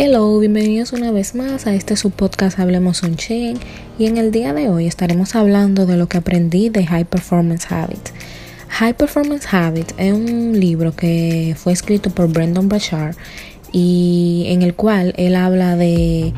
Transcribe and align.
Hello, 0.00 0.38
bienvenidos 0.38 0.92
una 0.92 1.10
vez 1.10 1.34
más 1.34 1.66
a 1.66 1.74
este 1.74 1.96
su 1.96 2.12
podcast 2.12 2.60
Hablemos 2.60 3.02
un 3.02 3.16
Chain 3.16 3.58
y 3.98 4.06
en 4.06 4.16
el 4.16 4.30
día 4.30 4.54
de 4.54 4.68
hoy 4.68 4.86
estaremos 4.86 5.34
hablando 5.34 5.86
de 5.86 5.96
lo 5.96 6.08
que 6.08 6.18
aprendí 6.18 6.68
de 6.68 6.86
High 6.86 7.06
Performance 7.06 7.66
Habits. 7.68 8.12
High 8.68 8.94
Performance 8.94 9.52
Habits 9.52 9.96
es 9.98 10.12
un 10.12 10.60
libro 10.60 10.94
que 10.94 11.56
fue 11.58 11.72
escrito 11.72 12.10
por 12.10 12.28
Brendan 12.28 12.68
Bashar 12.68 13.16
y 13.72 14.44
en 14.50 14.62
el 14.62 14.74
cual 14.74 15.14
él 15.16 15.34
habla 15.34 15.74
de, 15.74 16.32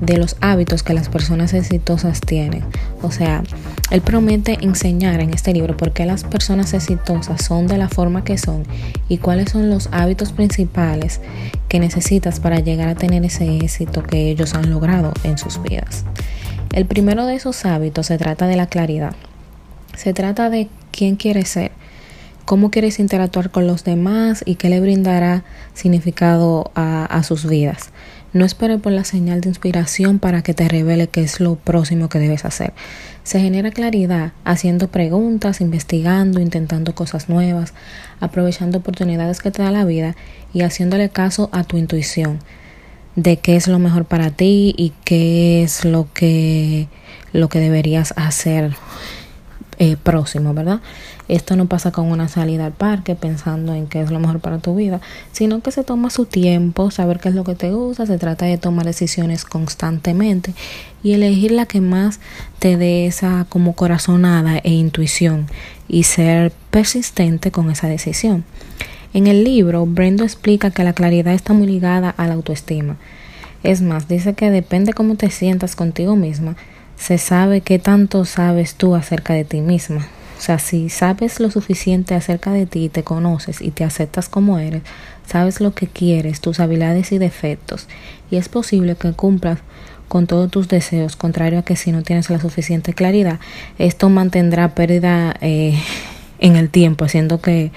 de 0.00 0.18
los 0.18 0.34
hábitos 0.40 0.82
que 0.82 0.92
las 0.92 1.08
personas 1.08 1.54
exitosas 1.54 2.20
tienen. 2.20 2.64
O 3.00 3.12
sea, 3.12 3.44
él 3.90 4.00
promete 4.00 4.58
enseñar 4.62 5.20
en 5.20 5.34
este 5.34 5.52
libro 5.52 5.76
por 5.76 5.92
qué 5.92 6.06
las 6.06 6.24
personas 6.24 6.72
exitosas 6.72 7.44
son 7.44 7.66
de 7.66 7.76
la 7.76 7.88
forma 7.88 8.24
que 8.24 8.38
son 8.38 8.64
y 9.08 9.18
cuáles 9.18 9.50
son 9.50 9.68
los 9.68 9.88
hábitos 9.92 10.32
principales 10.32 11.20
que 11.68 11.80
necesitas 11.80 12.40
para 12.40 12.60
llegar 12.60 12.88
a 12.88 12.94
tener 12.94 13.24
ese 13.24 13.58
éxito 13.58 14.02
que 14.02 14.30
ellos 14.30 14.54
han 14.54 14.70
logrado 14.70 15.12
en 15.22 15.38
sus 15.38 15.62
vidas. 15.62 16.04
El 16.72 16.86
primero 16.86 17.26
de 17.26 17.36
esos 17.36 17.64
hábitos 17.66 18.06
se 18.06 18.18
trata 18.18 18.46
de 18.46 18.56
la 18.56 18.66
claridad. 18.66 19.14
Se 19.96 20.12
trata 20.12 20.50
de 20.50 20.68
quién 20.90 21.16
quieres 21.16 21.48
ser, 21.48 21.70
cómo 22.46 22.70
quieres 22.70 22.98
interactuar 22.98 23.50
con 23.50 23.66
los 23.66 23.84
demás 23.84 24.42
y 24.46 24.56
qué 24.56 24.70
le 24.70 24.80
brindará 24.80 25.44
significado 25.74 26.72
a, 26.74 27.04
a 27.04 27.22
sus 27.22 27.46
vidas. 27.46 27.90
No 28.34 28.44
espere 28.44 28.78
por 28.78 28.90
la 28.90 29.04
señal 29.04 29.40
de 29.40 29.48
inspiración 29.48 30.18
para 30.18 30.42
que 30.42 30.54
te 30.54 30.68
revele 30.68 31.06
qué 31.06 31.22
es 31.22 31.38
lo 31.38 31.54
próximo 31.54 32.08
que 32.08 32.18
debes 32.18 32.44
hacer. 32.44 32.72
Se 33.22 33.38
genera 33.38 33.70
claridad 33.70 34.32
haciendo 34.44 34.88
preguntas, 34.88 35.60
investigando, 35.60 36.40
intentando 36.40 36.96
cosas 36.96 37.28
nuevas, 37.28 37.74
aprovechando 38.18 38.78
oportunidades 38.78 39.40
que 39.40 39.52
te 39.52 39.62
da 39.62 39.70
la 39.70 39.84
vida 39.84 40.16
y 40.52 40.62
haciéndole 40.62 41.10
caso 41.10 41.48
a 41.52 41.62
tu 41.62 41.78
intuición 41.78 42.40
de 43.14 43.36
qué 43.36 43.54
es 43.54 43.68
lo 43.68 43.78
mejor 43.78 44.04
para 44.04 44.30
ti 44.30 44.74
y 44.76 44.92
qué 45.04 45.62
es 45.62 45.84
lo 45.84 46.08
que 46.12 46.88
lo 47.32 47.48
que 47.48 47.60
deberías 47.60 48.14
hacer 48.16 48.74
eh, 49.78 49.96
próximo, 49.96 50.54
¿verdad? 50.54 50.80
Esto 51.28 51.56
no 51.56 51.66
pasa 51.66 51.90
con 51.90 52.10
una 52.10 52.28
salida 52.28 52.66
al 52.66 52.72
parque 52.72 53.14
pensando 53.14 53.74
en 53.74 53.86
qué 53.86 54.00
es 54.00 54.10
lo 54.10 54.20
mejor 54.20 54.40
para 54.40 54.58
tu 54.58 54.74
vida, 54.74 55.00
sino 55.32 55.60
que 55.60 55.70
se 55.70 55.84
toma 55.84 56.10
su 56.10 56.26
tiempo, 56.26 56.90
saber 56.90 57.18
qué 57.18 57.30
es 57.30 57.34
lo 57.34 57.44
que 57.44 57.54
te 57.54 57.72
gusta, 57.72 58.06
se 58.06 58.18
trata 58.18 58.44
de 58.46 58.58
tomar 58.58 58.86
decisiones 58.86 59.44
constantemente 59.44 60.54
y 61.02 61.12
elegir 61.12 61.52
la 61.52 61.66
que 61.66 61.80
más 61.80 62.20
te 62.58 62.76
dé 62.76 63.06
esa 63.06 63.46
como 63.48 63.74
corazonada 63.74 64.58
e 64.58 64.70
intuición 64.70 65.46
y 65.88 66.04
ser 66.04 66.52
persistente 66.70 67.50
con 67.50 67.70
esa 67.70 67.88
decisión. 67.88 68.44
En 69.12 69.28
el 69.28 69.44
libro, 69.44 69.86
Brendo 69.86 70.24
explica 70.24 70.70
que 70.72 70.82
la 70.82 70.92
claridad 70.92 71.34
está 71.34 71.52
muy 71.52 71.68
ligada 71.68 72.10
a 72.10 72.26
la 72.26 72.34
autoestima. 72.34 72.96
Es 73.62 73.80
más, 73.80 74.08
dice 74.08 74.34
que 74.34 74.50
depende 74.50 74.92
cómo 74.92 75.14
te 75.14 75.30
sientas 75.30 75.76
contigo 75.76 76.16
misma, 76.16 76.56
se 76.96 77.18
sabe 77.18 77.60
qué 77.60 77.78
tanto 77.78 78.24
sabes 78.24 78.74
tú 78.74 78.94
acerca 78.94 79.34
de 79.34 79.44
ti 79.44 79.60
misma. 79.60 80.06
O 80.38 80.40
sea, 80.40 80.58
si 80.58 80.90
sabes 80.90 81.40
lo 81.40 81.50
suficiente 81.50 82.14
acerca 82.14 82.52
de 82.52 82.66
ti, 82.66 82.88
te 82.88 83.02
conoces 83.02 83.62
y 83.62 83.70
te 83.70 83.84
aceptas 83.84 84.28
como 84.28 84.58
eres, 84.58 84.82
sabes 85.26 85.60
lo 85.60 85.74
que 85.74 85.86
quieres, 85.86 86.40
tus 86.40 86.60
habilidades 86.60 87.12
y 87.12 87.18
defectos, 87.18 87.86
y 88.30 88.36
es 88.36 88.48
posible 88.48 88.96
que 88.96 89.12
cumplas 89.12 89.60
con 90.08 90.26
todos 90.26 90.50
tus 90.50 90.68
deseos, 90.68 91.16
contrario 91.16 91.60
a 91.60 91.62
que 91.62 91.76
si 91.76 91.92
no 91.92 92.02
tienes 92.02 92.30
la 92.30 92.40
suficiente 92.40 92.92
claridad, 92.92 93.40
esto 93.78 94.10
mantendrá 94.10 94.74
pérdida 94.74 95.34
eh, 95.40 95.78
en 96.40 96.56
el 96.56 96.68
tiempo, 96.68 97.04
haciendo 97.04 97.40
que 97.40 97.72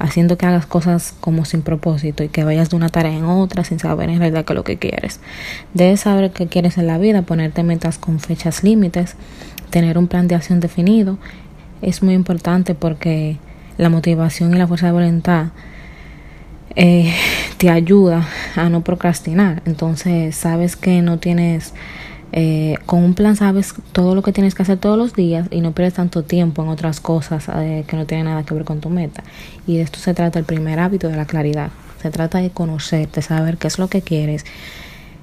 haciendo 0.00 0.38
que 0.38 0.46
hagas 0.46 0.64
cosas 0.66 1.14
como 1.20 1.44
sin 1.44 1.60
propósito 1.60 2.24
y 2.24 2.28
que 2.28 2.42
vayas 2.42 2.70
de 2.70 2.76
una 2.76 2.88
tarea 2.88 3.16
en 3.16 3.24
otra 3.24 3.64
sin 3.64 3.78
saber 3.78 4.08
en 4.08 4.18
realidad 4.18 4.46
qué 4.46 4.54
es 4.54 4.56
lo 4.56 4.64
que 4.64 4.78
quieres. 4.78 5.20
Debes 5.74 6.00
saber 6.00 6.32
qué 6.32 6.48
quieres 6.48 6.78
en 6.78 6.86
la 6.86 6.96
vida, 6.96 7.22
ponerte 7.22 7.62
metas 7.62 7.98
con 7.98 8.18
fechas 8.18 8.64
límites, 8.64 9.14
tener 9.68 9.98
un 9.98 10.08
plan 10.08 10.26
de 10.26 10.34
acción 10.34 10.58
definido. 10.58 11.18
Es 11.82 12.02
muy 12.02 12.14
importante 12.14 12.74
porque 12.74 13.36
la 13.76 13.90
motivación 13.90 14.54
y 14.54 14.58
la 14.58 14.66
fuerza 14.66 14.86
de 14.86 14.92
voluntad 14.92 15.48
eh, 16.76 17.14
te 17.58 17.68
ayuda 17.68 18.26
a 18.56 18.70
no 18.70 18.82
procrastinar. 18.82 19.62
Entonces 19.66 20.34
sabes 20.34 20.76
que 20.76 21.02
no 21.02 21.18
tienes 21.18 21.74
eh, 22.32 22.76
con 22.86 23.02
un 23.02 23.14
plan 23.14 23.34
sabes 23.34 23.74
todo 23.92 24.14
lo 24.14 24.22
que 24.22 24.32
tienes 24.32 24.54
que 24.54 24.62
hacer 24.62 24.78
todos 24.78 24.96
los 24.96 25.14
días 25.14 25.48
y 25.50 25.60
no 25.60 25.72
pierdes 25.72 25.94
tanto 25.94 26.22
tiempo 26.22 26.62
en 26.62 26.68
otras 26.68 27.00
cosas 27.00 27.48
eh, 27.56 27.84
que 27.86 27.96
no 27.96 28.06
tienen 28.06 28.26
nada 28.26 28.44
que 28.44 28.54
ver 28.54 28.64
con 28.64 28.80
tu 28.80 28.88
meta. 28.88 29.22
Y 29.66 29.76
de 29.76 29.82
esto 29.82 29.98
se 29.98 30.14
trata 30.14 30.38
el 30.38 30.44
primer 30.44 30.78
hábito 30.78 31.08
de 31.08 31.16
la 31.16 31.24
claridad. 31.24 31.70
Se 32.00 32.10
trata 32.10 32.38
de 32.38 32.50
conocerte, 32.50 33.20
saber 33.22 33.58
qué 33.58 33.66
es 33.66 33.78
lo 33.78 33.88
que 33.88 34.02
quieres, 34.02 34.44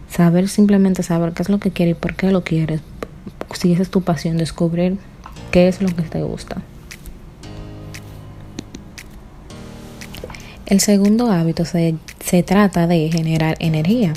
saber 0.10 0.50
simplemente 0.50 1.02
saber 1.02 1.34
qué 1.34 1.44
es 1.44 1.50
lo 1.50 1.60
que 1.60 1.72
quieres 1.72 1.98
y 1.98 2.00
por 2.00 2.16
qué 2.16 2.32
lo 2.32 2.44
quieres. 2.44 2.82
Si 3.54 3.72
esa 3.72 3.82
es 3.82 3.90
tu 3.90 4.02
pasión, 4.02 4.38
descubrir 4.38 4.98
qué 5.52 5.68
es 5.68 5.82
lo 5.82 5.88
que 5.88 6.04
te 6.04 6.22
gusta. 6.22 6.62
El 10.66 10.82
segundo 10.82 11.32
hábito 11.32 11.64
se, 11.64 11.96
se 12.20 12.44
trata 12.44 12.88
de 12.88 13.10
generar 13.10 13.56
energía. 13.60 14.14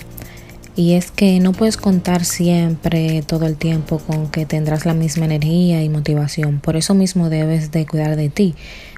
Y 0.80 0.94
es 0.94 1.10
que 1.10 1.40
no 1.40 1.52
puedes 1.52 1.76
contar 1.76 2.24
siempre 2.24 3.20
todo 3.20 3.44
el 3.44 3.56
tiempo 3.56 3.98
con 3.98 4.30
que 4.30 4.46
tendrás 4.46 4.86
la 4.86 4.94
misma 4.94 5.26
energía 5.26 5.82
y 5.82 5.90
motivación. 5.90 6.58
Por 6.58 6.74
eso 6.74 6.94
mismo 6.94 7.28
debes 7.28 7.70
de 7.70 7.84
cuidar 7.84 8.16
de 8.16 8.30
ti, 8.30 8.54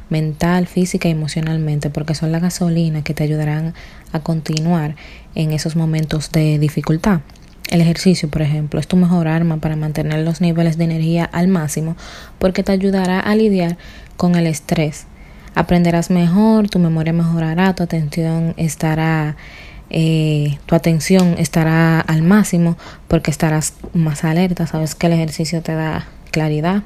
mental, 0.08 0.68
física 0.68 1.08
y 1.08 1.10
emocionalmente, 1.10 1.90
porque 1.90 2.14
son 2.14 2.30
la 2.30 2.38
gasolina 2.38 3.02
que 3.02 3.14
te 3.14 3.24
ayudarán 3.24 3.74
a 4.12 4.20
continuar 4.20 4.94
en 5.34 5.50
esos 5.50 5.74
momentos 5.74 6.30
de 6.30 6.60
dificultad. 6.60 7.22
El 7.68 7.80
ejercicio, 7.80 8.30
por 8.30 8.42
ejemplo, 8.42 8.78
es 8.78 8.86
tu 8.86 8.96
mejor 8.96 9.26
arma 9.26 9.56
para 9.56 9.74
mantener 9.74 10.20
los 10.24 10.40
niveles 10.40 10.78
de 10.78 10.84
energía 10.84 11.24
al 11.24 11.48
máximo 11.48 11.96
porque 12.38 12.62
te 12.62 12.70
ayudará 12.70 13.18
a 13.18 13.34
lidiar 13.34 13.76
con 14.16 14.36
el 14.36 14.46
estrés. 14.46 15.06
Aprenderás 15.56 16.10
mejor, 16.10 16.70
tu 16.70 16.78
memoria 16.78 17.12
mejorará, 17.12 17.74
tu 17.74 17.82
atención 17.82 18.54
estará 18.56 19.36
eh, 19.94 20.58
tu 20.64 20.74
atención 20.74 21.34
estará 21.36 22.00
al 22.00 22.22
máximo 22.22 22.78
porque 23.08 23.30
estarás 23.30 23.74
más 23.92 24.24
alerta, 24.24 24.66
sabes 24.66 24.94
que 24.94 25.06
el 25.06 25.12
ejercicio 25.12 25.60
te 25.60 25.74
da 25.74 26.06
claridad 26.30 26.82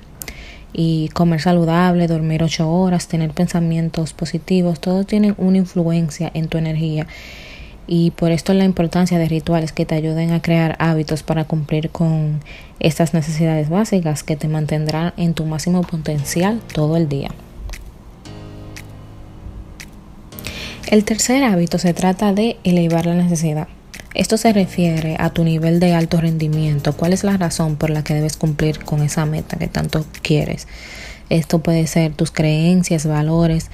y 0.73 1.09
comer 1.11 1.41
saludable, 1.41 2.09
dormir 2.09 2.43
ocho 2.43 2.69
horas, 2.69 3.07
tener 3.07 3.31
pensamientos 3.31 4.13
positivos, 4.13 4.81
todos 4.81 5.07
tienen 5.07 5.37
una 5.39 5.59
influencia 5.59 6.33
en 6.35 6.49
tu 6.49 6.59
energía 6.59 7.07
y 7.87 8.11
por 8.11 8.33
esto 8.33 8.53
la 8.55 8.65
importancia 8.65 9.21
de 9.21 9.29
rituales 9.29 9.71
que 9.71 9.87
te 9.87 9.95
ayuden 9.95 10.33
a 10.33 10.43
crear 10.43 10.75
hábitos 10.81 11.23
para 11.23 11.45
cumplir 11.45 11.91
con 11.91 12.41
estas 12.81 13.15
necesidades 13.15 13.69
básicas 13.69 14.25
que 14.25 14.35
te 14.35 14.49
mantendrán 14.49 15.13
en 15.17 15.35
tu 15.35 15.45
máximo 15.45 15.83
potencial 15.83 16.61
todo 16.75 16.97
el 16.97 17.09
día. 17.09 17.31
El 20.97 21.05
tercer 21.05 21.45
hábito 21.45 21.77
se 21.77 21.93
trata 21.93 22.33
de 22.33 22.57
elevar 22.65 23.05
la 23.05 23.13
necesidad. 23.13 23.69
Esto 24.15 24.39
se 24.39 24.55
refiere 24.55 25.17
a 25.19 25.29
tu 25.29 25.45
nivel 25.45 25.79
de 25.79 25.93
alto 25.93 26.19
rendimiento. 26.23 26.95
¿Cuál 26.95 27.13
es 27.13 27.23
la 27.23 27.37
razón 27.37 27.77
por 27.77 27.91
la 27.91 28.03
que 28.03 28.15
debes 28.15 28.39
cumplir 28.39 28.83
con 28.83 29.03
esa 29.03 29.27
meta 29.27 29.59
que 29.59 29.69
tanto 29.69 30.07
quieres? 30.23 30.67
Esto 31.29 31.59
puede 31.59 31.87
ser 31.87 32.15
tus 32.15 32.31
creencias, 32.31 33.05
valores, 33.07 33.71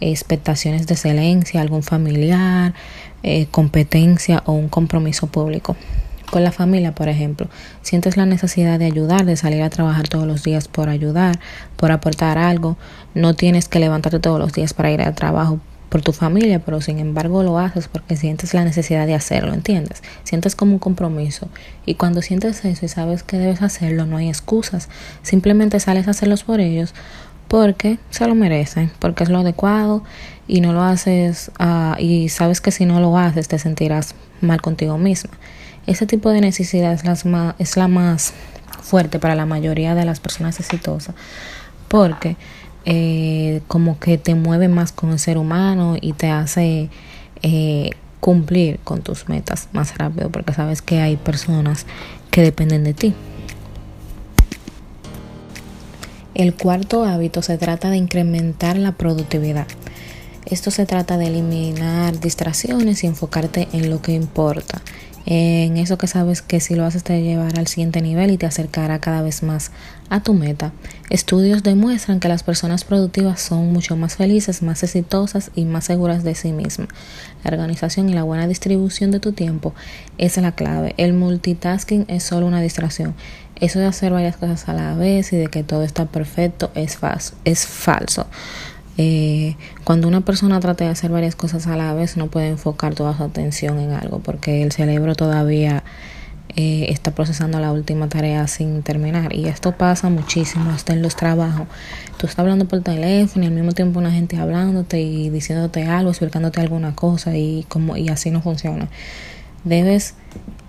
expectaciones 0.00 0.88
de 0.88 0.94
excelencia, 0.94 1.60
algún 1.60 1.84
familiar, 1.84 2.74
eh, 3.22 3.46
competencia 3.52 4.42
o 4.44 4.50
un 4.50 4.68
compromiso 4.68 5.28
público. 5.28 5.76
Con 6.28 6.42
la 6.42 6.50
familia, 6.50 6.92
por 6.92 7.08
ejemplo, 7.08 7.48
sientes 7.82 8.16
la 8.16 8.26
necesidad 8.26 8.80
de 8.80 8.86
ayudar, 8.86 9.26
de 9.26 9.36
salir 9.36 9.62
a 9.62 9.70
trabajar 9.70 10.08
todos 10.08 10.26
los 10.26 10.42
días 10.42 10.66
por 10.66 10.88
ayudar, 10.88 11.38
por 11.76 11.92
aportar 11.92 12.36
algo. 12.36 12.76
No 13.14 13.34
tienes 13.34 13.68
que 13.68 13.78
levantarte 13.78 14.18
todos 14.18 14.40
los 14.40 14.52
días 14.52 14.74
para 14.74 14.90
ir 14.90 15.02
al 15.02 15.14
trabajo 15.14 15.60
por 15.94 16.02
tu 16.02 16.12
familia, 16.12 16.58
pero 16.58 16.80
sin 16.80 16.98
embargo 16.98 17.44
lo 17.44 17.56
haces 17.56 17.86
porque 17.86 18.16
sientes 18.16 18.52
la 18.52 18.64
necesidad 18.64 19.06
de 19.06 19.14
hacerlo, 19.14 19.54
¿entiendes? 19.54 20.02
Sientes 20.24 20.56
como 20.56 20.72
un 20.72 20.80
compromiso. 20.80 21.48
Y 21.86 21.94
cuando 21.94 22.20
sientes 22.20 22.64
eso 22.64 22.84
y 22.84 22.88
sabes 22.88 23.22
que 23.22 23.38
debes 23.38 23.62
hacerlo, 23.62 24.04
no 24.04 24.16
hay 24.16 24.28
excusas. 24.28 24.88
Simplemente 25.22 25.78
sales 25.78 26.08
a 26.08 26.10
hacerlos 26.10 26.42
por 26.42 26.58
ellos 26.58 26.94
porque 27.46 28.00
se 28.10 28.26
lo 28.26 28.34
merecen, 28.34 28.90
porque 28.98 29.22
es 29.22 29.30
lo 29.30 29.38
adecuado 29.38 30.02
y 30.48 30.62
no 30.62 30.72
lo 30.72 30.82
haces 30.82 31.52
uh, 31.60 31.94
y 32.00 32.28
sabes 32.28 32.60
que 32.60 32.72
si 32.72 32.86
no 32.86 32.98
lo 32.98 33.16
haces 33.16 33.46
te 33.46 33.60
sentirás 33.60 34.16
mal 34.40 34.60
contigo 34.60 34.98
misma. 34.98 35.30
Ese 35.86 36.06
tipo 36.06 36.30
de 36.30 36.40
necesidad 36.40 36.92
es, 36.92 37.04
las 37.04 37.24
es 37.60 37.76
la 37.76 37.86
más 37.86 38.32
fuerte 38.82 39.20
para 39.20 39.36
la 39.36 39.46
mayoría 39.46 39.94
de 39.94 40.04
las 40.04 40.18
personas 40.18 40.58
exitosas 40.58 41.14
porque 41.86 42.36
eh, 42.84 43.62
como 43.66 43.98
que 43.98 44.18
te 44.18 44.34
mueve 44.34 44.68
más 44.68 44.92
con 44.92 45.10
el 45.10 45.18
ser 45.18 45.38
humano 45.38 45.96
y 46.00 46.12
te 46.12 46.28
hace 46.28 46.90
eh, 47.42 47.90
cumplir 48.20 48.78
con 48.84 49.02
tus 49.02 49.28
metas 49.28 49.68
más 49.72 49.96
rápido 49.98 50.30
porque 50.30 50.52
sabes 50.52 50.82
que 50.82 51.00
hay 51.00 51.16
personas 51.16 51.86
que 52.30 52.42
dependen 52.42 52.84
de 52.84 52.94
ti. 52.94 53.14
El 56.34 56.54
cuarto 56.54 57.04
hábito 57.04 57.42
se 57.42 57.58
trata 57.58 57.90
de 57.90 57.96
incrementar 57.96 58.76
la 58.76 58.92
productividad. 58.92 59.66
Esto 60.46 60.70
se 60.70 60.84
trata 60.84 61.16
de 61.16 61.28
eliminar 61.28 62.18
distracciones 62.18 63.04
y 63.04 63.06
enfocarte 63.06 63.68
en 63.72 63.88
lo 63.88 64.02
que 64.02 64.12
importa. 64.12 64.82
En 65.26 65.78
eso 65.78 65.96
que 65.96 66.06
sabes 66.06 66.42
que 66.42 66.60
si 66.60 66.74
lo 66.74 66.84
haces 66.84 67.02
te 67.02 67.22
llevará 67.22 67.60
al 67.60 67.66
siguiente 67.66 68.02
nivel 68.02 68.30
y 68.30 68.36
te 68.36 68.46
acercará 68.46 68.98
cada 68.98 69.22
vez 69.22 69.42
más 69.42 69.70
a 70.10 70.20
tu 70.20 70.34
meta. 70.34 70.72
Estudios 71.08 71.62
demuestran 71.62 72.20
que 72.20 72.28
las 72.28 72.42
personas 72.42 72.84
productivas 72.84 73.40
son 73.40 73.72
mucho 73.72 73.96
más 73.96 74.16
felices, 74.16 74.62
más 74.62 74.82
exitosas 74.82 75.50
y 75.54 75.64
más 75.64 75.84
seguras 75.86 76.24
de 76.24 76.34
sí 76.34 76.52
mismas. 76.52 76.88
La 77.42 77.50
organización 77.50 78.08
y 78.10 78.12
la 78.12 78.22
buena 78.22 78.46
distribución 78.46 79.10
de 79.10 79.20
tu 79.20 79.32
tiempo 79.32 79.74
es 80.18 80.36
la 80.36 80.52
clave. 80.52 80.94
El 80.98 81.14
multitasking 81.14 82.04
es 82.08 82.22
solo 82.22 82.46
una 82.46 82.60
distracción. 82.60 83.14
Eso 83.60 83.78
de 83.78 83.86
hacer 83.86 84.12
varias 84.12 84.36
cosas 84.36 84.68
a 84.68 84.74
la 84.74 84.94
vez 84.94 85.32
y 85.32 85.36
de 85.36 85.46
que 85.46 85.62
todo 85.62 85.84
está 85.84 86.06
perfecto 86.06 86.70
es, 86.74 86.96
falso. 86.96 87.34
Es 87.44 87.66
falso. 87.66 88.26
Eh, 88.96 89.56
cuando 89.82 90.06
una 90.06 90.20
persona 90.20 90.60
trata 90.60 90.84
de 90.84 90.90
hacer 90.90 91.10
varias 91.10 91.34
cosas 91.34 91.66
a 91.66 91.76
la 91.76 91.94
vez 91.94 92.16
no 92.16 92.28
puede 92.28 92.48
enfocar 92.48 92.94
toda 92.94 93.16
su 93.16 93.24
atención 93.24 93.80
en 93.80 93.90
algo 93.90 94.20
porque 94.20 94.62
el 94.62 94.70
cerebro 94.70 95.16
todavía 95.16 95.82
eh, 96.56 96.86
está 96.90 97.10
procesando 97.10 97.58
la 97.58 97.72
última 97.72 98.08
tarea 98.08 98.46
sin 98.46 98.84
terminar. 98.84 99.34
Y 99.34 99.46
esto 99.46 99.72
pasa 99.72 100.08
muchísimo 100.08 100.70
hasta 100.70 100.92
en 100.92 101.02
los 101.02 101.16
trabajos. 101.16 101.66
Tú 102.16 102.26
estás 102.26 102.38
hablando 102.38 102.66
por 102.66 102.80
teléfono 102.80 103.44
y 103.44 103.48
al 103.48 103.54
mismo 103.54 103.72
tiempo 103.72 103.98
una 103.98 104.12
gente 104.12 104.36
hablándote 104.36 105.00
y 105.00 105.30
diciéndote 105.30 105.84
algo 105.84 106.10
explicándote 106.10 106.60
alguna 106.60 106.94
cosa 106.94 107.36
y 107.36 107.64
como 107.68 107.96
y 107.96 108.08
así 108.08 108.30
no 108.30 108.40
funciona. 108.40 108.88
Debes 109.64 110.14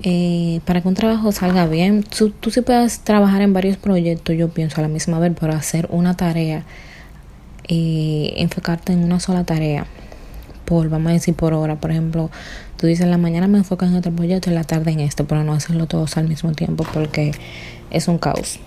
eh, 0.02 0.60
para 0.66 0.82
que 0.82 0.88
un 0.88 0.96
trabajo 0.96 1.32
salga 1.32 1.68
bien 1.68 2.04
tú, 2.04 2.32
tú 2.32 2.50
sí 2.50 2.62
puedes 2.62 3.00
trabajar 3.00 3.42
en 3.42 3.54
varios 3.54 3.78
proyectos 3.78 4.36
yo 4.38 4.50
pienso 4.50 4.80
a 4.80 4.82
la 4.82 4.88
misma 4.88 5.20
vez 5.20 5.34
pero 5.40 5.54
hacer 5.54 5.88
una 5.92 6.16
tarea 6.16 6.64
y 7.68 8.34
enfocarte 8.38 8.94
en 8.94 9.04
una 9.04 9.20
sola 9.20 9.44
tarea 9.44 9.86
por, 10.66 10.90
vamos 10.90 11.12
a 11.12 11.14
decir, 11.14 11.36
por 11.36 11.54
hora. 11.54 11.76
Por 11.76 11.92
ejemplo, 11.92 12.30
tú 12.78 12.88
dices 12.88 13.08
la 13.08 13.18
mañana 13.18 13.48
me 13.48 13.60
enfocas 13.60 13.90
en 13.90 13.96
otro 13.96 14.12
proyecto 14.12 14.50
y 14.50 14.54
la 14.54 14.64
tarde 14.64 14.92
en 14.92 15.00
este, 15.00 15.24
pero 15.24 15.44
no 15.44 15.54
hacerlo 15.54 15.86
todos 15.86 16.18
al 16.18 16.28
mismo 16.28 16.52
tiempo 16.52 16.86
porque 16.94 17.32
es 17.92 18.08
un 18.08 18.18
caos. 18.18 18.60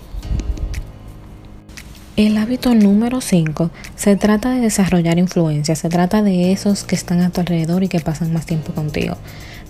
El 2.15 2.37
hábito 2.37 2.75
número 2.75 3.21
5 3.21 3.71
se 3.95 4.17
trata 4.17 4.51
de 4.51 4.59
desarrollar 4.59 5.17
influencia, 5.19 5.75
se 5.75 5.87
trata 5.87 6.21
de 6.21 6.51
esos 6.51 6.83
que 6.83 6.95
están 6.95 7.21
a 7.21 7.29
tu 7.29 7.39
alrededor 7.39 7.83
y 7.83 7.87
que 7.87 8.01
pasan 8.01 8.33
más 8.33 8.45
tiempo 8.45 8.73
contigo. 8.73 9.15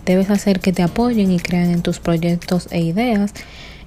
Debes 0.03 0.31
hacer 0.31 0.59
que 0.59 0.73
te 0.73 0.81
apoyen 0.81 1.31
y 1.31 1.39
crean 1.39 1.69
en 1.69 1.83
tus 1.83 1.99
proyectos 1.99 2.67
e 2.71 2.79
ideas 2.79 3.33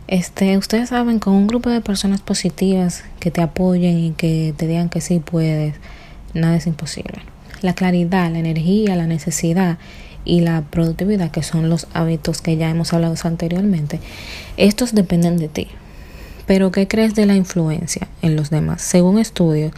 este, 0.08 0.58
ustedes 0.58 0.90
saben, 0.90 1.19
con 1.19 1.34
un 1.34 1.46
grupo 1.46 1.70
de 1.70 1.81
personas 1.81 2.20
positivas 2.20 3.04
que 3.20 3.31
te 3.31 3.40
apoyen 3.40 3.99
y 3.99 4.12
que 4.12 4.54
te 4.56 4.66
digan 4.66 4.88
que 4.88 5.00
sí 5.00 5.20
puedes, 5.20 5.75
nada 6.34 6.56
es 6.56 6.66
imposible. 6.66 7.22
La 7.62 7.75
claridad, 7.75 8.31
la 8.31 8.38
energía, 8.38 8.96
la 8.96 9.06
necesidad 9.06 9.78
y 10.25 10.40
la 10.40 10.62
productividad, 10.62 11.31
que 11.31 11.43
son 11.43 11.69
los 11.69 11.87
hábitos 11.94 12.43
que 12.43 12.56
ya 12.56 12.70
hemos 12.70 12.93
hablado 12.93 13.14
anteriormente, 13.25 14.00
estos 14.56 14.94
dependen 14.94 15.38
de 15.38 15.49
ti. 15.49 15.69
Pero, 16.46 16.72
¿qué 16.72 16.88
crees 16.88 17.14
de 17.14 17.26
la 17.26 17.37
influencia 17.37 18.08
en 18.20 18.34
los 18.37 18.50
demás? 18.50 18.82
Según 18.82 19.19
estudios, 19.19 19.72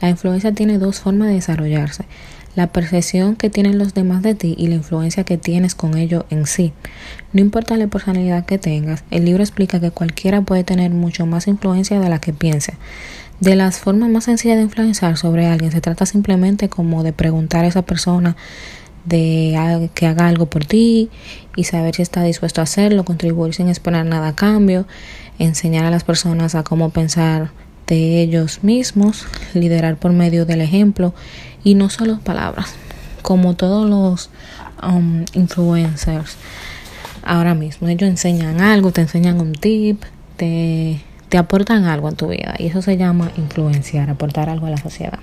la 0.00 0.10
influencia 0.10 0.52
tiene 0.52 0.78
dos 0.78 1.00
formas 1.00 1.28
de 1.28 1.34
desarrollarse 1.34 2.04
la 2.56 2.66
percepción 2.68 3.36
que 3.36 3.50
tienen 3.50 3.78
los 3.78 3.94
demás 3.94 4.22
de 4.22 4.34
ti 4.34 4.54
y 4.58 4.66
la 4.66 4.74
influencia 4.74 5.24
que 5.24 5.38
tienes 5.38 5.74
con 5.74 5.96
ello 5.96 6.26
en 6.30 6.46
sí. 6.46 6.72
No 7.32 7.40
importa 7.40 7.76
la 7.76 7.86
personalidad 7.86 8.44
que 8.44 8.58
tengas, 8.58 9.04
el 9.10 9.24
libro 9.24 9.42
explica 9.42 9.80
que 9.80 9.90
cualquiera 9.90 10.42
puede 10.42 10.64
tener 10.64 10.90
mucho 10.90 11.26
más 11.26 11.46
influencia 11.46 12.00
de 12.00 12.08
la 12.08 12.20
que 12.20 12.32
piense. 12.32 12.74
De 13.40 13.56
las 13.56 13.78
formas 13.78 14.10
más 14.10 14.24
sencillas 14.24 14.56
de 14.56 14.64
influenciar 14.64 15.16
sobre 15.16 15.46
alguien 15.46 15.72
se 15.72 15.80
trata 15.80 16.04
simplemente 16.06 16.68
como 16.68 17.02
de 17.02 17.12
preguntar 17.12 17.64
a 17.64 17.68
esa 17.68 17.82
persona 17.82 18.36
de 19.04 19.90
que 19.94 20.06
haga 20.06 20.28
algo 20.28 20.46
por 20.46 20.66
ti 20.66 21.08
y 21.56 21.64
saber 21.64 21.94
si 21.94 22.02
está 22.02 22.22
dispuesto 22.22 22.60
a 22.60 22.64
hacerlo, 22.64 23.04
contribuir 23.04 23.54
sin 23.54 23.68
esperar 23.68 24.04
nada 24.04 24.28
a 24.28 24.34
cambio, 24.34 24.86
enseñar 25.38 25.86
a 25.86 25.90
las 25.90 26.04
personas 26.04 26.54
a 26.54 26.64
cómo 26.64 26.90
pensar 26.90 27.50
de 27.90 28.22
ellos 28.22 28.60
mismos, 28.62 29.26
liderar 29.52 29.96
por 29.96 30.12
medio 30.12 30.46
del 30.46 30.60
ejemplo 30.60 31.12
y 31.64 31.74
no 31.74 31.90
solo 31.90 32.20
palabras, 32.20 32.72
como 33.20 33.54
todos 33.54 33.90
los 33.90 34.30
um, 34.82 35.24
influencers 35.34 36.36
ahora 37.24 37.54
mismo. 37.54 37.88
Ellos 37.88 38.08
enseñan 38.08 38.60
algo, 38.60 38.92
te 38.92 39.00
enseñan 39.00 39.40
un 39.40 39.52
tip, 39.52 40.02
te, 40.36 41.00
te 41.28 41.36
aportan 41.36 41.84
algo 41.84 42.06
a 42.08 42.12
tu 42.12 42.28
vida 42.28 42.54
y 42.58 42.68
eso 42.68 42.80
se 42.80 42.96
llama 42.96 43.32
influenciar, 43.36 44.08
aportar 44.08 44.48
algo 44.48 44.66
a 44.66 44.70
la 44.70 44.78
sociedad. 44.78 45.18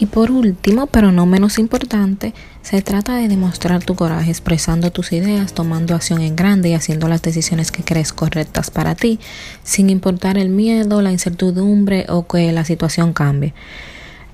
Y 0.00 0.06
por 0.06 0.30
último, 0.30 0.86
pero 0.86 1.12
no 1.12 1.26
menos 1.26 1.58
importante, 1.58 2.32
se 2.62 2.80
trata 2.80 3.16
de 3.16 3.28
demostrar 3.28 3.84
tu 3.84 3.94
coraje 3.94 4.30
expresando 4.30 4.90
tus 4.90 5.12
ideas, 5.12 5.52
tomando 5.52 5.94
acción 5.94 6.22
en 6.22 6.36
grande 6.36 6.70
y 6.70 6.74
haciendo 6.74 7.06
las 7.06 7.20
decisiones 7.20 7.70
que 7.70 7.84
crees 7.84 8.14
correctas 8.14 8.70
para 8.70 8.94
ti, 8.94 9.20
sin 9.62 9.90
importar 9.90 10.38
el 10.38 10.48
miedo, 10.48 11.02
la 11.02 11.12
incertidumbre 11.12 12.06
o 12.08 12.26
que 12.26 12.50
la 12.50 12.64
situación 12.64 13.12
cambie. 13.12 13.52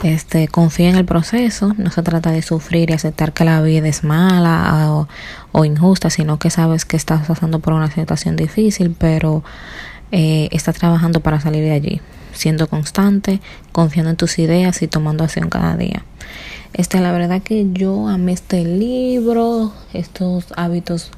Este, 0.04 0.46
confía 0.46 0.88
en 0.88 0.94
el 0.94 1.04
proceso, 1.04 1.74
no 1.78 1.90
se 1.90 2.04
trata 2.04 2.30
de 2.30 2.42
sufrir 2.42 2.90
y 2.90 2.92
aceptar 2.92 3.32
que 3.32 3.44
la 3.44 3.60
vida 3.60 3.88
es 3.88 4.04
mala 4.04 5.08
o, 5.50 5.64
injusta, 5.64 6.10
sino 6.10 6.38
que 6.38 6.50
sabes 6.50 6.84
que 6.84 6.96
estás 6.96 7.26
pasando 7.26 7.58
por 7.58 7.72
una 7.72 7.90
situación 7.90 8.36
difícil, 8.36 8.94
pero 8.96 9.42
eh, 10.12 10.48
estás 10.52 10.76
trabajando 10.76 11.18
para 11.18 11.40
salir 11.40 11.64
de 11.64 11.72
allí 11.72 12.00
siendo 12.36 12.68
constante, 12.68 13.40
confiando 13.72 14.10
en 14.10 14.16
tus 14.16 14.38
ideas 14.38 14.82
y 14.82 14.86
tomando 14.86 15.24
acción 15.24 15.48
cada 15.48 15.76
día. 15.76 16.04
Este, 16.72 17.00
la 17.00 17.12
verdad 17.12 17.42
que 17.42 17.66
yo 17.72 18.08
amé 18.08 18.32
este 18.32 18.64
libro, 18.64 19.72
estos 19.92 20.52
hábitos, 20.56 21.10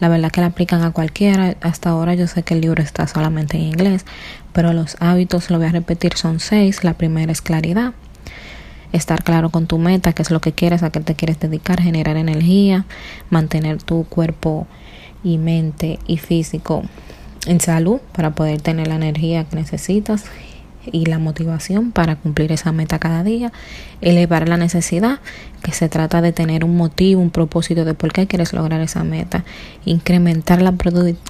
la 0.00 0.08
verdad 0.08 0.30
que 0.30 0.40
la 0.40 0.48
aplican 0.48 0.82
a 0.82 0.92
cualquiera. 0.92 1.56
Hasta 1.60 1.90
ahora 1.90 2.14
yo 2.14 2.26
sé 2.26 2.42
que 2.42 2.54
el 2.54 2.60
libro 2.60 2.82
está 2.82 3.06
solamente 3.06 3.56
en 3.56 3.64
inglés, 3.64 4.04
pero 4.52 4.72
los 4.72 4.96
hábitos, 5.00 5.50
lo 5.50 5.58
voy 5.58 5.68
a 5.68 5.72
repetir, 5.72 6.14
son 6.14 6.40
seis. 6.40 6.84
La 6.84 6.94
primera 6.94 7.32
es 7.32 7.42
claridad. 7.42 7.94
Estar 8.92 9.22
claro 9.22 9.50
con 9.50 9.66
tu 9.66 9.78
meta, 9.78 10.12
qué 10.12 10.22
es 10.22 10.30
lo 10.30 10.40
que 10.40 10.52
quieres, 10.52 10.82
a 10.82 10.90
qué 10.90 11.00
te 11.00 11.14
quieres 11.14 11.38
dedicar, 11.40 11.80
generar 11.80 12.16
energía, 12.16 12.86
mantener 13.28 13.82
tu 13.82 14.04
cuerpo 14.04 14.66
y 15.24 15.38
mente 15.38 15.98
y 16.06 16.18
físico 16.18 16.82
en 17.46 17.60
salud 17.60 18.00
para 18.12 18.30
poder 18.30 18.60
tener 18.60 18.88
la 18.88 18.96
energía 18.96 19.44
que 19.44 19.56
necesitas 19.56 20.24
y 20.92 21.06
la 21.06 21.18
motivación 21.18 21.92
para 21.92 22.16
cumplir 22.16 22.52
esa 22.52 22.72
meta 22.72 22.98
cada 22.98 23.22
día, 23.22 23.52
elevar 24.00 24.48
la 24.48 24.56
necesidad, 24.56 25.20
que 25.62 25.72
se 25.72 25.88
trata 25.88 26.20
de 26.22 26.32
tener 26.32 26.64
un 26.64 26.76
motivo, 26.76 27.20
un 27.20 27.30
propósito 27.30 27.84
de 27.84 27.94
por 27.94 28.12
qué 28.12 28.26
quieres 28.26 28.52
lograr 28.52 28.80
esa 28.80 29.04
meta, 29.04 29.44
incrementar 29.84 30.62
la, 30.62 30.74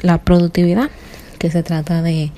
la 0.02 0.18
productividad, 0.18 0.90
que 1.38 1.50
se 1.50 1.62
trata 1.62 2.02
de 2.02 2.32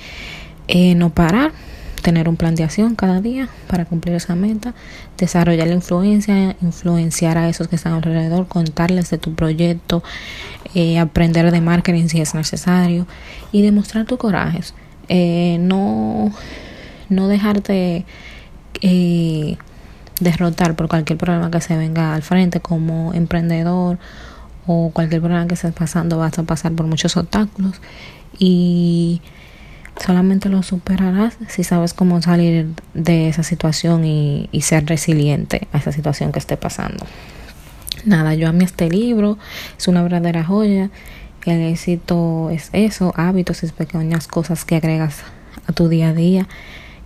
eh, 0.69 0.95
no 0.95 1.11
parar, 1.11 1.53
tener 2.01 2.29
un 2.29 2.37
plan 2.37 2.55
de 2.55 2.65
acción 2.65 2.95
cada 2.95 3.21
día 3.21 3.49
para 3.67 3.85
cumplir 3.85 4.15
esa 4.15 4.35
meta, 4.35 4.75
desarrollar 5.19 5.69
la 5.69 5.75
influencia, 5.75 6.57
influenciar 6.63 7.39
a 7.39 7.49
esos 7.49 7.69
que 7.69 7.77
están 7.77 7.93
alrededor, 7.93 8.47
contarles 8.47 9.11
de 9.11 9.19
tu 9.19 9.35
proyecto, 9.35 10.03
eh, 10.75 10.99
aprender 10.99 11.51
de 11.51 11.61
marketing 11.61 12.09
si 12.09 12.21
es 12.21 12.35
necesario 12.35 13.07
y 13.53 13.63
demostrar 13.63 14.07
tu 14.07 14.17
coraje. 14.17 14.61
Eh, 15.09 15.59
no 15.61 16.33
no 17.11 17.29
dejarte 17.29 18.07
eh, 18.81 19.57
derrotar 20.21 20.77
por 20.77 20.89
cualquier 20.89 21.19
problema 21.19 21.51
que 21.51 21.61
se 21.61 21.77
venga 21.77 22.15
al 22.15 22.23
frente 22.23 22.61
como 22.61 23.13
emprendedor 23.15 23.99
o 24.67 24.91
cualquier 24.93 25.21
problema 25.21 25.47
que 25.47 25.55
estés 25.55 25.73
pasando 25.73 26.19
vas 26.19 26.39
a 26.39 26.43
pasar 26.45 26.73
por 26.73 26.87
muchos 26.87 27.17
obstáculos 27.17 27.81
y 28.39 29.21
solamente 30.03 30.49
lo 30.49 30.63
superarás 30.63 31.37
si 31.49 31.65
sabes 31.65 31.95
cómo 31.95 32.23
salir 32.23 32.69
de 32.95 33.29
esa 33.29 33.43
situación 33.43 34.05
y, 34.05 34.49
y 34.53 34.63
ser 34.63 34.87
resiliente 34.87 35.69
a 35.73 35.79
esa 35.79 35.93
situación 35.93 36.33
que 36.33 36.39
esté 36.39 36.57
pasando. 36.57 37.05
Nada, 38.05 38.35
yo 38.35 38.49
amé 38.49 38.65
este 38.65 38.89
libro, 38.89 39.37
es 39.77 39.89
una 39.89 40.03
verdadera 40.03 40.45
joya. 40.45 40.91
El 41.45 41.61
éxito 41.63 42.51
es 42.51 42.71
eso, 42.73 43.13
hábitos 43.17 43.63
y 43.63 43.67
pequeñas 43.69 44.27
cosas 44.27 44.65
que 44.65 44.77
agregas 44.77 45.23
a 45.67 45.73
tu 45.73 45.89
día 45.89 46.11
a 46.11 46.15
día 46.15 46.47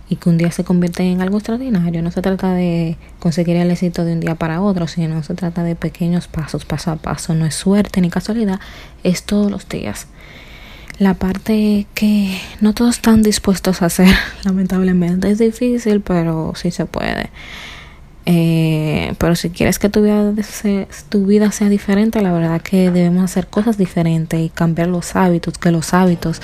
y 0.07 0.17
que 0.17 0.29
un 0.29 0.37
día 0.37 0.51
se 0.51 0.63
convierte 0.63 1.03
en 1.03 1.21
algo 1.21 1.37
extraordinario. 1.37 2.01
No 2.01 2.11
se 2.11 2.21
trata 2.21 2.53
de 2.53 2.97
conseguir 3.19 3.55
el 3.55 3.71
éxito 3.71 4.05
de 4.05 4.13
un 4.13 4.19
día 4.19 4.35
para 4.35 4.61
otro, 4.61 4.87
sino 4.87 5.23
se 5.23 5.33
trata 5.33 5.63
de 5.63 5.75
pequeños 5.75 6.27
pasos, 6.27 6.65
paso 6.65 6.91
a 6.91 6.95
paso. 6.97 7.33
No 7.33 7.45
es 7.45 7.55
suerte 7.55 8.01
ni 8.01 8.09
casualidad, 8.09 8.59
es 9.03 9.23
todos 9.23 9.51
los 9.51 9.67
días. 9.67 10.07
La 10.99 11.13
parte 11.15 11.87
que 11.93 12.39
no 12.61 12.73
todos 12.73 12.95
están 12.95 13.21
dispuestos 13.21 13.81
a 13.81 13.87
hacer, 13.87 14.15
lamentablemente, 14.43 15.29
es 15.29 15.39
difícil, 15.39 16.01
pero 16.01 16.53
sí 16.55 16.71
se 16.71 16.85
puede. 16.85 17.31
Eh, 18.27 19.13
pero 19.19 19.35
si 19.35 19.49
quieres 19.49 19.77
que 19.77 19.89
tu 19.89 20.01
vida, 20.01 20.33
sea, 20.43 20.87
tu 21.09 21.25
vida 21.25 21.51
sea 21.51 21.69
diferente, 21.69 22.21
la 22.21 22.31
verdad 22.31 22.61
que 22.61 22.89
debemos 22.89 23.23
hacer 23.23 23.47
cosas 23.47 23.77
diferentes 23.77 24.39
y 24.39 24.49
cambiar 24.49 24.87
los 24.87 25.15
hábitos, 25.15 25.57
que 25.57 25.71
los 25.71 25.93
hábitos 25.93 26.41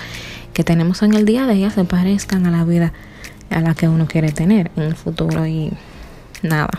que 0.54 0.64
tenemos 0.64 1.02
en 1.02 1.14
el 1.14 1.26
día 1.26 1.48
de 1.48 1.56
día 1.56 1.70
se 1.72 1.84
parezcan 1.86 2.46
a 2.46 2.52
la 2.52 2.66
vida 2.66 2.94
a 3.52 3.62
la 3.62 3.74
que 3.74 3.88
uno 3.88 4.08
quiere 4.08 4.32
tener 4.32 4.72
en 4.76 4.84
el 4.84 4.96
futuro 4.96 5.46
y 5.46 5.72
nada. 6.42 6.70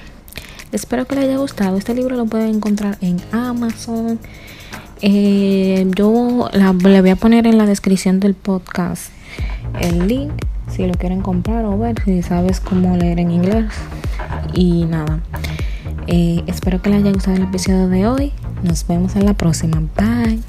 Espero 0.73 1.07
que 1.07 1.15
les 1.15 1.25
haya 1.25 1.37
gustado. 1.37 1.77
Este 1.77 1.95
libro 1.95 2.17
lo 2.17 2.27
pueden 2.27 2.57
encontrar 2.57 2.97
en 3.01 3.21
Amazon. 3.31 4.19
Eh, 5.03 5.87
yo 5.97 6.49
le 6.53 7.01
voy 7.01 7.11
a 7.11 7.17
poner 7.17 7.47
en 7.47 7.59
la 7.59 7.67
descripción 7.67 8.21
del 8.21 8.35
podcast 8.35 9.11
el 9.81 10.07
link 10.07 10.33
si 10.71 10.87
lo 10.87 10.95
quieren 10.95 11.21
comprar 11.21 11.65
o 11.65 11.77
ver 11.77 12.03
si 12.05 12.23
sabes 12.23 12.61
cómo 12.61 12.97
leer 12.97 13.19
en 13.19 13.31
inglés. 13.31 13.67
Y 14.55 14.85
nada, 14.85 15.21
eh, 16.07 16.43
espero 16.47 16.81
que 16.81 16.91
les 16.91 17.03
haya 17.03 17.13
gustado 17.13 17.37
el 17.37 17.45
episodio 17.45 17.89
de 17.89 18.07
hoy. 18.07 18.33
Nos 18.63 18.87
vemos 18.87 19.17
en 19.17 19.27
la 19.27 19.35
próxima. 19.35 19.83
Bye. 19.97 20.41